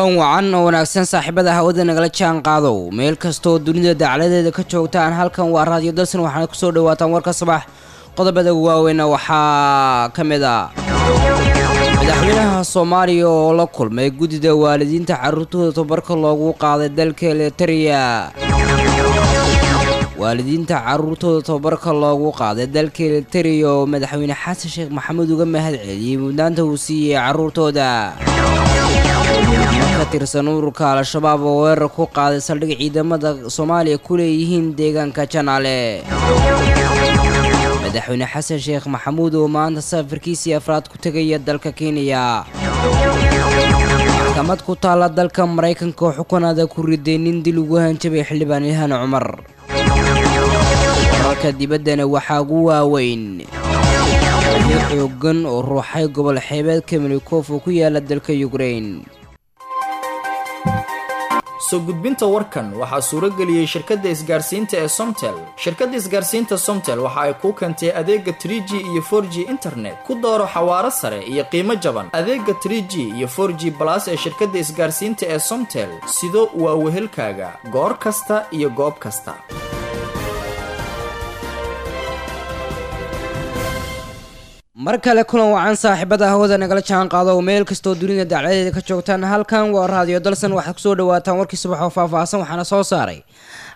[0.00, 5.12] kulan wacan oo wanaagsan saaxiibada hawada nagala jaan qaadow meel kastooo dunida dacladeeda ka joogtaan
[5.12, 7.62] halkan waa raadiyo dalsan waxaana ku soo dhawaataan warka sabax
[8.16, 10.72] qodobada waaweyna waxaa ka mid a
[12.00, 18.32] madaxweynaha soomaaliya oo la kulmay guddida waalidiinta caruurtooda tabarka loogu qaaday dalka elitariya
[20.20, 26.16] waalidiinta caruurtooda tababarka loogu qaaday dalka elitariya oo madaxweyne xasan sheekh maxamuud uga mahad celiyey
[26.24, 27.88] mudnaanta uu siiyey caruurtooda
[29.34, 36.02] ka tirsan ururka al-shabaab oo weerar ku qaaday saldhig ciidamada soomaaliya ku leeyihiin deegaanka janaale
[37.84, 42.44] madaxweyne xasan sheekh maxamuud oo maanta safarkiisii afraad ku tegaya dalka kenya.
[44.18, 48.90] Maxkamad ku taalla dalka maraykanka oo xukunaada ku riday nin dil ugu hanjabay xildhibaan ilhaan
[48.96, 49.26] cumar.
[51.22, 53.44] Wararka dibaddana waxaa ugu waaweyn.
[54.90, 59.02] Xoogan oo ruuxay gobol xeebeedka melikof oo ku yaalla dalka yukrain
[61.70, 65.36] soo gudbinta warkan waxaa suuro geliyey shirkadda isgaarsiinta ee somtel.
[65.62, 70.12] Shirkadda isgaarsiinta somtel waxa ay kuu keentay adeega trie g iyo for g internet ku
[70.22, 72.06] dooro xawaaro sare iyo qiimo jaban.
[72.18, 77.48] Adeega trie g iyo for g balas ee shirkadda isgaarsiinta ee somtel sido waa wehelkaaga
[77.74, 79.34] goor kasta iyo goob kasta
[84.84, 87.30] mar kale kulan wacan saaxiibada hawada nagala jaan qaado.
[87.36, 90.52] Oo meel kastoo dunida dacladeeda ka joogtaan halkan waa raadiyo dalsan.
[90.58, 93.20] Waxaad ku soo dhawaataan warkii subax oo faahfaahsan waxaana soo saaray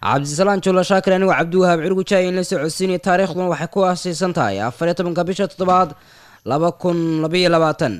[0.02, 4.94] cabdisalaan juulla shaakir anigoo cabdiwahaab cirgujaayi in la socodsiinaya taariikhduna waxay ku aasaysan tahay afariyo
[4.98, 5.90] tobanka bisha toddobaad
[6.50, 7.94] laba kun labaiyo labaatan.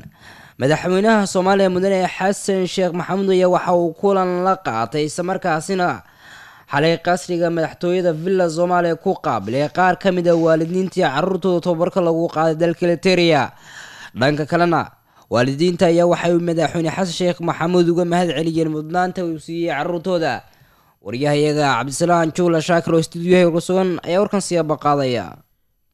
[0.60, 5.88] Madaxweynaha soomaaliya mudane xasan sheekh maxamuud ayaa waxa uu kulan la qaatay islamarkaasina
[6.74, 12.26] xalay qasriga madaxtooyada villa soomaaliya ku qaabilay qaar ka mid a waalidiintii caruurtooda tababarka lagu
[12.36, 13.42] qaaday dalka literia
[14.20, 14.80] dhanka kalena
[15.34, 20.34] waalidiinta ayaa waxay madaxweyne xasan sheekh maxamuud uga mahad celiyeen mudnaanta uu siiyey caruurtooda.
[21.04, 25.24] Waryahayaga cabdisalaan juula shaakir oo stuudiyaha uga sugan ayaa warkan siyaaba qaadaya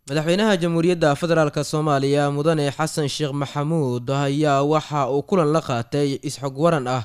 [0.09, 6.55] madaxweynaha jamhuuriyadda federaalk soomaaliya mudane xasan sheekh maxamuud ayaa waxa uu kulan la qaatay isxog
[6.65, 7.03] waran ah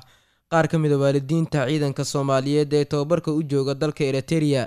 [0.55, 4.63] qaar ka mid a waalidiinta ciidanka soomaaliyeed ee tababarka u jooga dalka eriteria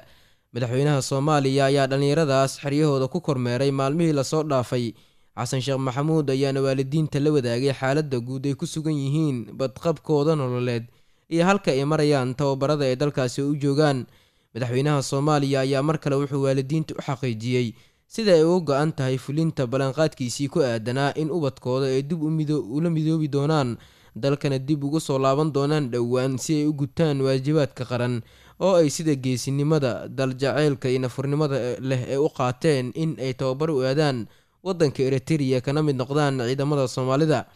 [0.54, 4.92] madaxweynaha soomaaliya ayaa dhallinyaradaas xeryahooda ku kormeeray maalmihii la soo dhaafay.
[5.38, 10.84] Xasan sheekh maxamuud ayaana waalidiinta la wadaagay xaaladda guud ay ku sugan yihiin badqabkooda nololeed
[11.30, 14.06] iyo halka ay marayaan tababarada ay dalkaasi u joogaan.
[14.54, 17.72] Madaxweynaha soomaaliya ayaa mar kale wuxuu waalidiinta u xaqiijiyey
[18.08, 23.28] sida ay uga go-an tahay fulinta ballanqaadkiisii ku aadanaa in ubadkooda ay dib ula midoobi
[23.28, 23.76] doonaan
[24.20, 28.20] dalkana dib ugu soo laaban doonaan dhowaan si ay u gutaan waajibaadka qaran
[28.60, 33.82] oo ay sida geesinimada daljaceylka iyo nafurnimada leh ee u qaateen in ay tababar u
[33.86, 34.26] aadaan
[34.64, 37.46] waddanka eriteria kana mid noqdaan ciidamada soomaalida.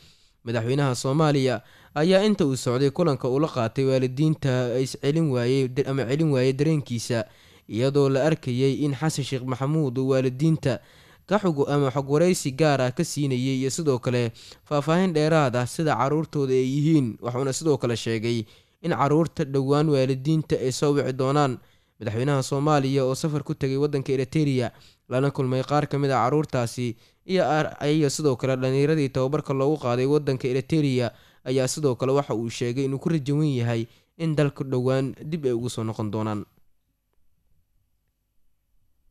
[0.44, 1.62] Madaxweynaha soomaaliya
[1.94, 7.24] ayaa inta uu socday kulanka ula qaatay waalidiinta iscelin waayey ama celin waayey dareenkiisa
[7.68, 10.80] iyadoo la arkayay in xasan sheekh maxamuud uu waalidiinta
[11.26, 14.32] kaxug ama xog waraysi gaar ah ka siinayay iyo sidoo kale
[14.68, 18.44] faahfaahin dheeraad ah sida caruurtooda ay yihiin waxuuna sidoo kale sheegay
[18.82, 21.58] in carruurta dhowaan waalidiinta ay soo wici doonaan.
[22.02, 24.72] Madaxweynaha soomaaliya oo safar ku tegay waddanka eriteria
[25.08, 26.96] lana kulmay qaar ka mid a caruurtaasi
[27.26, 31.12] iyo sidoo kale dhallinyaradii tababarka loogu qaaday waddanka eriteria
[31.46, 33.86] ayaa sidoo kale waxa uu sheegay inuu ku rajawan yahay
[34.18, 36.42] in dalka dhowaan dib ay ugu soo noqon doonaan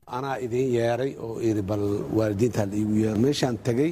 [0.07, 1.79] anaa idiin yeeray oo iri bal
[2.17, 3.91] waalidiinta la iigu yeero meeshaan tegey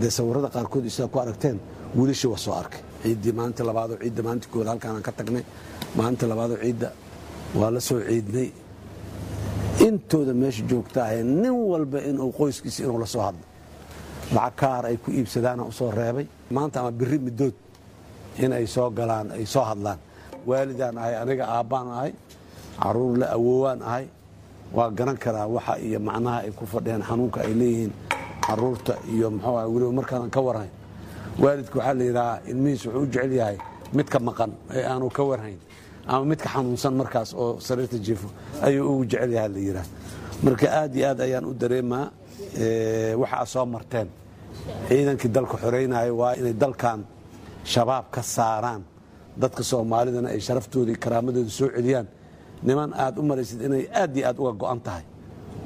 [0.00, 1.60] dee sawirada qaarkood sidaa ku aragteen
[1.96, 2.80] wiilashii waa soo arkay.
[3.02, 5.44] Ciiddii maalinta labaadoo ciidda maalinta kooda halkaanaan ka tagnay.
[5.96, 6.88] Maalinta labaadoo ciidda
[7.54, 8.48] waa la soo ciidnay.
[9.86, 13.44] Intooda meesha joogta ahe nin walba inuu qoyskiisa inuu la soo hadlo.
[14.34, 16.26] Lacag kaar ay ku iibsadaana u soo reebay.
[16.50, 17.54] Maanta ama biri middood
[18.38, 19.98] in ay soo galaan ay soo hadlaan.
[20.46, 22.12] Waalidaan ahay aniga aabbaan ahay
[22.80, 24.06] carruur la awoowaan ahay.
[24.72, 27.92] Waa garan karaa waxa iyo macnaha ay ku fadhiyaan xanuunka ay leeyihiin
[28.46, 30.72] carruurta iyo muxuu ah weliba markaanan ka warhayn.
[31.38, 33.56] Waalidka waxaa la yidhahaa ilmihiis wuxuu u jecel yahay
[33.92, 35.58] midka maqan ee aanu ka warhayn
[36.06, 38.28] ama midka xanuunsan markaas oo sariirta jiifo
[38.64, 39.86] ayuu ugu jecel yahay la yidhaha
[40.44, 42.06] marka aad iyo aad ayaan u dareemaa
[43.20, 44.08] waxa ad soo marteen.
[44.88, 47.04] Ciidankii dalka xoreynaya waa inay dalkan
[47.64, 48.82] shabaab ka saaraan.
[49.36, 52.06] Dadka soomaalidana ay sharaftooda iyo karaamadooda soo celiyaan
[52.66, 55.04] niman aad u maraysid inay aad iyo aad uga go'an tahay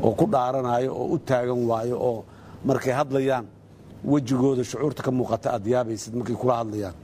[0.03, 2.25] oo ku dhaaranayo oo u taagan waayo oo
[2.65, 3.47] markay hadlayaan
[4.05, 6.95] wejigooda shucuurta ka muuqata aad yaabaysid markay kula hadlayaan.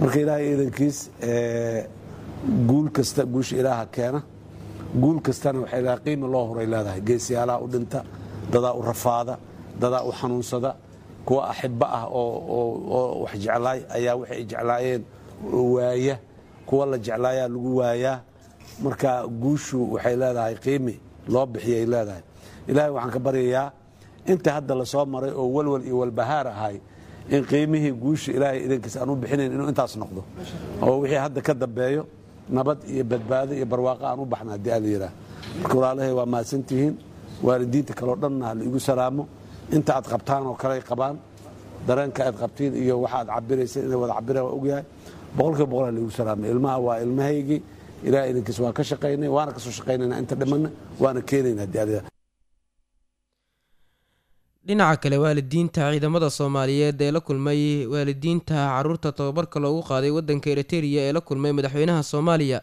[0.00, 0.98] Marka ilaahay iidankiis
[2.68, 4.20] guul kasta guusha ilaaha keena.
[5.00, 7.00] Guul kastana waxay leedahay qiima loo horay leedahay.
[7.00, 8.00] Geesiyaalaha u dhinta
[8.52, 9.38] dadaa u rafaada
[9.80, 10.70] dadaa u xanuunsada
[11.26, 15.02] kuwa axibbo ah oo wax jeclaay ayaa waxay ay jeclaayeen
[15.74, 16.16] waaya.
[16.66, 18.16] Kuwa la jeclaayaa lagu waayaa
[18.82, 20.94] marka guushu waxay leedahay qiimi
[21.28, 22.22] loo bixiyay leedahay.
[22.68, 23.72] Ilaahay waxaan ka baryayaa
[24.26, 26.76] inta hadda la soo maray oo walwal iyo walbahaar ahay
[27.30, 30.22] in qiimihii guusha ilaahay idankiisa aan u bixinayn inuu intaas noqdo.
[30.82, 32.02] Oo wixii hadda ka dambeeyo
[32.48, 35.12] nabad iyo badbaado iyo barwaaqo aan u baxna haddii ala yidhaah
[35.60, 36.94] marka walaalahay waa mahadsantihiin
[37.46, 39.22] waalidiinta kaleo dhanna ha la igu salaamo.
[39.72, 41.16] Inta aad qabtaan oo kale ay qabaan
[41.86, 44.84] dareenka aad qabtiin iyo waxa aad inay wada cabiraan waa ogyahay.
[45.36, 47.60] Boqolkiiba boqol ha la igu salaamay ilmaha waa ilmahaygii
[48.08, 50.68] ilahay idankiisa waan ka shaqaynay waana ka soo shaqaynayna inta dhimanna
[51.02, 52.10] waana keenayna haddii ala yidhaah
[54.66, 61.00] dhinaca kale waalidiinta ciidamada soomaaliyeed ee la kulmay waalidiinta carruurta tababarka loogu qaaday wadanka eritereya
[61.08, 62.58] ee la kulmay madaxweynaha soomaaliya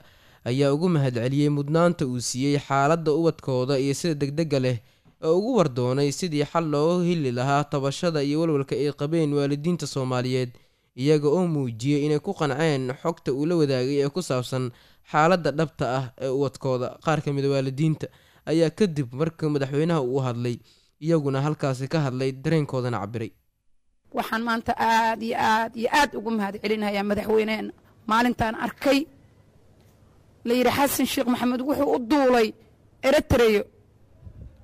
[0.49, 4.77] ayaa ugu mahadceliyey mudnaanta uu siiyey xaaladda ubadkooda iyo sida degdega leh
[5.27, 10.49] oo ugu wardoonay sidii xal looga heli lahaa tabashada iyo walwalka ay qabeen waalidiinta soomaaliyeed
[10.95, 14.71] iyaga oo muujiyey inay ku qanceen xogta uu la wadaagay ee ku saabsan
[15.11, 18.07] xaaladda dhabta ah ee ubadkooda qaar ka mida waalidiinta
[18.51, 20.55] ayaa kadib marka madaxweynaha uu hadlay
[21.05, 23.31] iyaguna halkaasi ka hadlay dareenkoodana cabiray
[24.17, 27.71] waxaan maanta aad iyo aad iyo aad ugu mahad celinayaa madaxweyneena
[28.11, 28.99] maalintaan arkay
[30.47, 32.47] la yidhi xasan sheekh maxamed wuxuu u duulay
[33.07, 33.63] eritreyo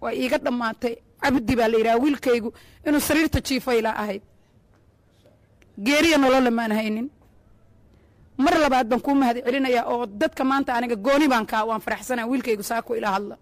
[0.02, 0.96] waa iiga dhammaatay.
[1.24, 2.50] Cabdi baa la yidhaha wiilkaygu
[2.88, 4.22] inuu sariirta jiifayla ahayd
[5.86, 7.08] geeriya nolola maan haynin.
[8.44, 12.28] Mar labaad baan kuu mahad celinayaa oo dadka maanta aniga gooni baan kaa waan faraxsanaa
[12.32, 13.36] wiilkaygu saako ila hadla.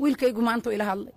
[0.00, 1.12] Wiilkaygu maantuu ila hadlay.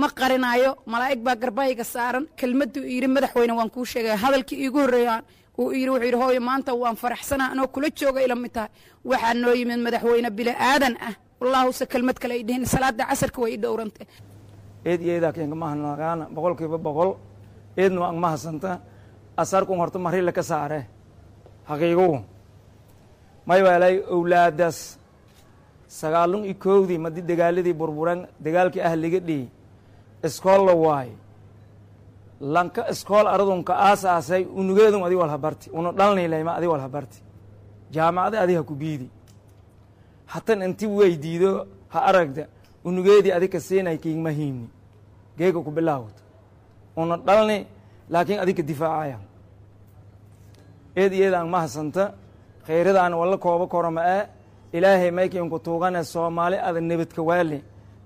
[0.00, 5.22] Ma qarinaayo malaa'ig baa garbayga saaran kelmadduu yidhi madaxweyne waan kuu sheegaya hadalkii iigu horreeyaan
[5.58, 8.70] uu yidhi wuxuu yidhi hooyo maanta waan faraxsanaa anoo kula jooga ila mid tahay.
[9.10, 11.14] Waxaa noo yimid madaxweyne bili aadan ah.
[11.40, 14.06] Wallaahuse kelmad kale ay dhihin salaada casarka way i dhowrantay.
[14.84, 15.56] Eed iyo eedaa keenka
[16.36, 17.10] boqolkiiba boqol
[17.82, 18.70] eedna waan mahasanta.
[19.42, 20.80] Asarkun horta marila ka saare
[21.70, 22.18] haqiigugu
[23.46, 24.78] may waalay owlaadaas
[26.00, 29.48] sagaalun iyo kowdii madi dagaaladii burburan dagaalkii ah liga dhihi
[30.26, 31.16] iskool la waayo
[32.54, 37.18] lanka iskool aradunka aasaasay unugeedun adi walhabarti una dhalnilayma adi walhabarti
[37.94, 39.08] jaamacada adi ha ku biidi
[40.32, 41.50] hatan inti weydiido
[41.92, 42.44] ha aragda
[42.84, 44.30] unugeedii adi ka siinay kiigma
[45.38, 46.22] geega ku bilaawta
[46.96, 47.66] una dhalni
[48.10, 49.18] laakiin adi ka difaacaya.
[50.96, 52.12] Eed iyadaan mahasanta
[52.66, 54.22] khayradaan walla kooba korama ee
[54.72, 57.62] ilaahay maykiinku tuugane soomaali ada nebadka waali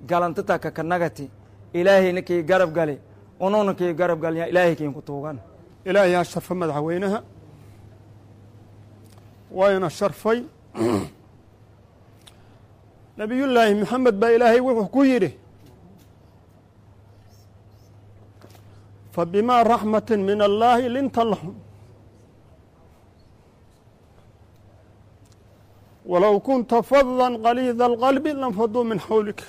[0.06, 1.30] galantata kakanagati
[1.72, 2.98] ilaahayna kii garab gali
[3.40, 5.38] ununa kii garab galya ilaahay kiinku tuugan
[5.84, 7.22] ilaahay ha sharfa madaxweynaha.
[9.50, 10.42] Wayna sharfay.
[13.18, 15.30] Nebiyullaahi maxamed baa ilaahay wuxuu ku yidhi
[19.14, 21.54] fabimaa raxmati min allaahi linta lahum
[26.10, 29.46] walow kunta fadla qaliida alqalbi lanfaduu min xawlika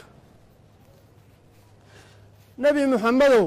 [2.64, 3.46] nebi muxamedow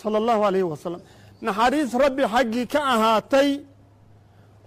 [0.00, 1.00] sala allahu alayhi wasalam
[1.46, 3.48] naxariis rabbi xaggii ka ahaatay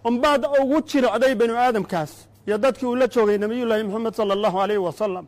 [0.09, 2.11] unbaad ugu jiricday banu aadamkaas.
[2.47, 5.25] Iyo dadkii uu la joogay nebiyullaahi moxamed sala allahu alayhi wasalam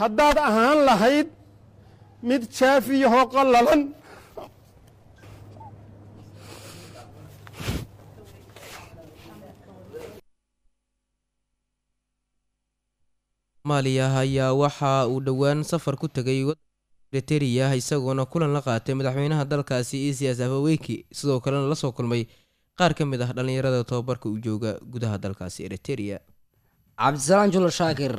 [0.00, 1.28] haddaad ahaan lahayd
[2.28, 3.82] mid jaafiyahoo qallalan.
[13.62, 16.40] Soomaaliya ayaa waxa uu dhowaan safar ku tegay
[17.12, 22.22] eritereya isagoona kulan la qaatay madaxweynaha dalkaasi isias afaweyki sidoo kalena la soo kulmay
[22.78, 26.18] qaar ka mid ah dhallinyarada tobabarka u jooga gudaha dalkaasi eritereya
[27.00, 28.14] cabdisalaam julo shaakir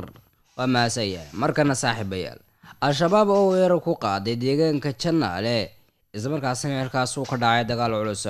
[0.58, 2.40] waa mahadsanyahay markana saaxiibayaal
[2.86, 5.58] al-shabaab oo weerar ku qaaday deegaanka janaale
[6.18, 8.26] islamarkaasina meelkaas uu ka dhacay dagaal culus.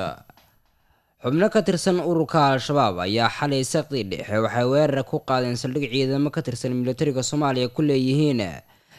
[1.23, 6.29] Xubno ka tirsan ururka al-shabaab ayaa xalay saqdii dhexe waxay weerar ku qaadeen saldhig ciidamo
[6.35, 8.41] ka tirsan militariga soomaaliya ku leeyihiin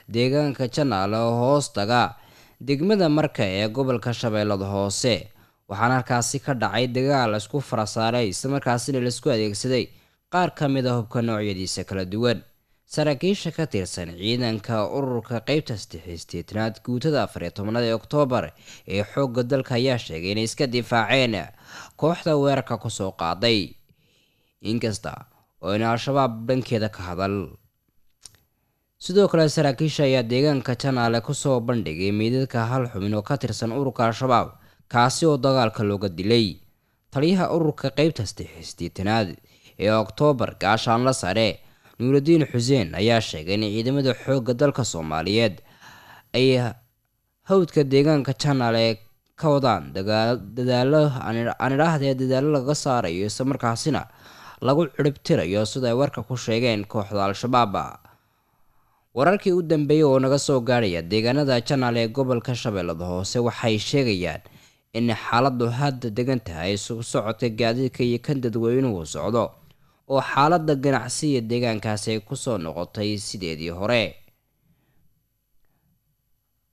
[0.08, 2.16] deegaanka janaale oo hoos taga
[2.60, 5.28] degmada marka ee gobolka shabeellada hoose.
[5.68, 9.84] Waxaana halkaasi ka dhacay dagaal isku farasaaray islamarkaasina la isku adeegsaday
[10.32, 12.40] qaar ka mid a hubka noocyadiisa kala duwan
[12.86, 18.52] saraakiisha ka tirsan ciidanka ururka qeybta saddexiysteetanaad guutada afar iyo tobnaad ee oktoobar
[18.88, 21.34] ee xoogga dalka ayaa sheegay inay iska difaaceen.
[21.96, 23.72] Kooxda weerarka ku soo qaaday
[24.60, 25.24] inkasta
[25.62, 27.56] oo in al-shabaab dhankeeda ka hadal.
[28.98, 33.72] Sidoo kale saraakiisha ayaa deegaanka janaale ku soo bandhigay meydadka hal xubin oo ka tirsan
[33.72, 34.58] ururka al-shabaab
[34.88, 36.58] kaasi oo dagaalka looga dilay.
[37.10, 39.36] Taliyaha ururka qeybta saddexiysteetanaad
[39.78, 41.60] ee oktoobar gaashaanla sare
[42.02, 45.56] nuuraddiin xuseen ayaa sheegay in ciidamada xoogga dalka soomaaliyeed
[46.38, 46.46] ay
[47.50, 48.92] hawdka deegaanka janaal ee
[49.40, 49.84] ka wadaan
[50.56, 54.02] dadaalo aan idhaahdee dadaalo laga saarayo isla markaasina
[54.66, 57.74] lagu ciribtirayo sida ay warka ku sheegeen kooxda al-shabaab.
[59.14, 64.40] Wararkii u dambeeyey oo naga soo gaadhaya deegaanada janaal ee gobolka shabeellada hoose waxay sheegayaan
[64.98, 69.42] in xaaladu hadda degan tahay isugu socodka gaadiidka iyo kan dadweynuhu socdo
[70.12, 74.02] oo xaalada ganacsiya deegaankaasi ay ku soo noqotay sideedii hore.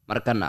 [0.10, 0.48] Markana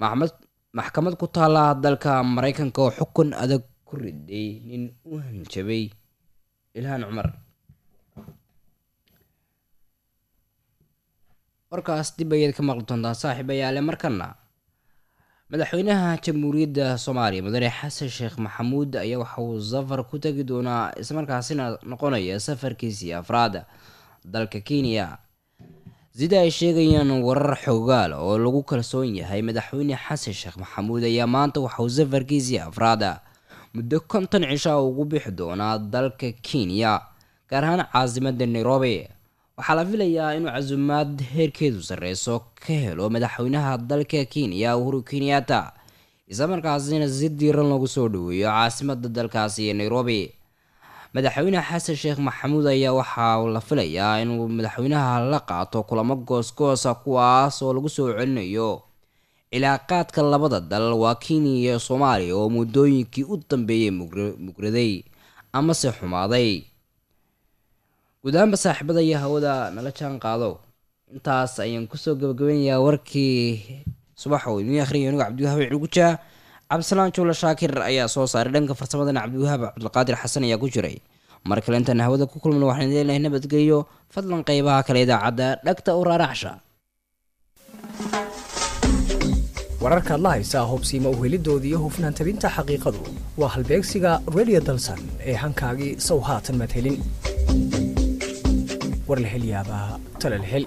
[0.00, 0.32] maxmed
[0.78, 5.84] maxkamad ku taala dalka mareykanka oo xukun adag ku riday nin u hanjabay
[6.78, 7.28] ilhaan cumar.
[11.70, 14.26] Warkaas dib ayaad ka maqli doontaan saaxiib ayaale markana
[15.52, 21.78] madaxweynaha jamhuuriyadda soomaaliya mudane xasan sheekh maxamuud ayaa waxa uu safar ku tegi doonaa islamarkaasina
[21.88, 23.64] noqonaya safarkiisii afraad
[24.24, 25.16] dalka kenya
[26.12, 31.60] sida ay sheegayaan warar xoogaal oo lagu kalsoon yahay madaxweyne xasan sheekh maxamuud ayaa maanta
[31.60, 33.20] waxa uu safarkiisii afraada.
[33.74, 37.00] Muddo konton cisha ugu bixi doonaa dalka kenya
[37.50, 39.08] gaar ahaan caasimada nairobi
[39.58, 45.72] waxaa la filayaa inuu casumaad heerkeedu sarreyso ka helo madaxweynaha dalka kenya uhuru kenyatta.
[46.28, 50.20] Islamarkaasina si diiran lagu soo dhaweeyo caasimada dalkaasi ee nairobi.
[51.14, 57.62] Madaxweyne xasan sheekh maxamuud ayaa waxaa la filayaa inuu madaxweynaha la qaato kulamo goosgoosa kuwaas
[57.62, 58.82] oo lagu soo celinayo
[59.52, 63.90] cilaaqaadka labada dal waa kenya iyo soomaaliya oo muddooyinkii u dambeeyey
[64.46, 65.02] mugraday
[65.52, 66.62] amase xumaaday
[68.22, 70.50] guud ahaanba saaxiibada iyo hawada nala jaan qaado?
[71.14, 73.84] Intaas ayaan ku soo gabagabanayaa warkii
[74.20, 76.12] subaxa oo idin akhriya anigu cabdiwahaab cugujaa
[76.70, 80.96] cabdisalaan juula shaakir ayaa soo saaray dhanka farsamadana cabdiwahaab cabdulqaadir xasan ayaa ku jiray.
[81.48, 83.78] Mar kale intaan hawada ku kulmana waxaan idin leenahay nabadgelyo
[84.14, 86.52] fadlan qeybaha kale idaacadda dhagta u raaracsha
[89.82, 92.98] wararkaad la haysaa hubsiima uhelidoodii iyo hufnaan tabinta xaqiiqadu
[93.40, 94.98] waa halbeegsiga radio dalsan
[95.30, 96.98] ee hankaagii sow haatan maad helin
[99.08, 99.88] war la hel yaabaa
[100.20, 100.64] tala la hel